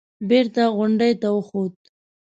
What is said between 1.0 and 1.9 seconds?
ته وخوت.